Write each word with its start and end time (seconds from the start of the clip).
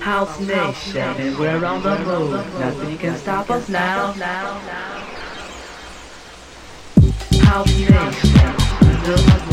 house 0.00 0.40
nation, 0.40 1.02
and 1.02 1.38
we're 1.38 1.64
on 1.64 1.82
the 1.82 1.98
move. 1.98 2.60
Nothing 2.60 2.98
can 2.98 3.16
stop 3.16 3.50
us 3.50 3.68
now. 3.68 4.12
House 7.42 7.66
nation, 7.66 9.45